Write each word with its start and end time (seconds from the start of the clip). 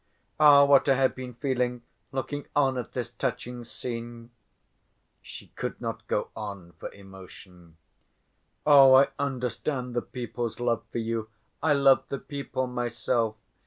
"Ah, 0.39 0.65
what 0.65 0.89
I 0.89 0.95
have 0.95 1.13
been 1.13 1.35
feeling, 1.35 1.83
looking 2.11 2.47
on 2.55 2.75
at 2.75 2.93
this 2.93 3.11
touching 3.11 3.63
scene!..." 3.63 4.31
She 5.21 5.49
could 5.49 5.79
not 5.79 6.07
go 6.07 6.29
on 6.35 6.71
for 6.79 6.91
emotion. 6.91 7.77
"Oh, 8.65 8.95
I 8.95 9.09
understand 9.19 9.93
the 9.95 10.01
people's 10.01 10.59
love 10.59 10.81
for 10.89 10.97
you. 10.97 11.29
I 11.61 11.73
love 11.73 12.03
the 12.09 12.17
people 12.17 12.65
myself. 12.65 13.35